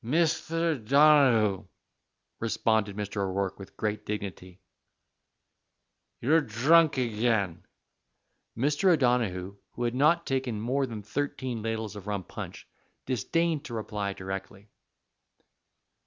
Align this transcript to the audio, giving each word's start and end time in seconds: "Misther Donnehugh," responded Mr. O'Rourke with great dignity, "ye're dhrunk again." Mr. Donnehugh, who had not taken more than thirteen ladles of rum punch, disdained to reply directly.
"Misther 0.03 0.79
Donnehugh," 0.79 1.67
responded 2.39 2.95
Mr. 2.97 3.17
O'Rourke 3.17 3.59
with 3.59 3.77
great 3.77 4.03
dignity, 4.03 4.59
"ye're 6.19 6.41
dhrunk 6.41 6.97
again." 6.97 7.67
Mr. 8.57 8.97
Donnehugh, 8.97 9.57
who 9.73 9.83
had 9.83 9.93
not 9.93 10.25
taken 10.25 10.59
more 10.59 10.87
than 10.87 11.03
thirteen 11.03 11.61
ladles 11.61 11.95
of 11.95 12.07
rum 12.07 12.23
punch, 12.23 12.67
disdained 13.05 13.63
to 13.65 13.75
reply 13.75 14.13
directly. 14.13 14.71